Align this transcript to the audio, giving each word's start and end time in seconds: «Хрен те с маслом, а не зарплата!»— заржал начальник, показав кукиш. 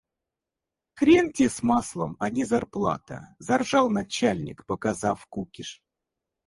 «Хрен 0.97 1.27
те 1.35 1.45
с 1.55 1.59
маслом, 1.61 2.11
а 2.19 2.25
не 2.31 2.43
зарплата!»— 2.43 3.17
заржал 3.45 3.89
начальник, 3.91 4.65
показав 4.65 5.19
кукиш. 5.33 5.83